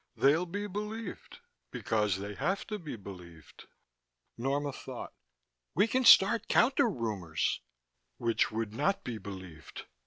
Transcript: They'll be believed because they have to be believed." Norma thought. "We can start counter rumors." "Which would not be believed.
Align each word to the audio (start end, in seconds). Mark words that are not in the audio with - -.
They'll 0.15 0.47
be 0.47 0.65
believed 0.65 1.41
because 1.69 2.17
they 2.17 2.33
have 2.33 2.65
to 2.65 2.79
be 2.79 2.95
believed." 2.95 3.67
Norma 4.35 4.73
thought. 4.73 5.13
"We 5.75 5.85
can 5.87 6.05
start 6.05 6.47
counter 6.47 6.89
rumors." 6.89 7.61
"Which 8.17 8.49
would 8.51 8.73
not 8.73 9.03
be 9.03 9.19
believed. 9.19 9.85